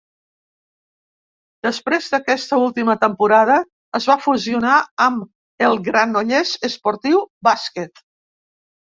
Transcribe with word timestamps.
Després 1.65 2.05
d'aquesta 2.13 2.57
última 2.61 2.95
temporada, 3.03 3.57
es 3.99 4.07
va 4.11 4.15
fusionar 4.23 4.77
amb 5.05 5.67
el 5.67 5.77
Granollers 5.89 6.55
Esportiu 6.69 7.21
Bàsquet. 7.49 8.03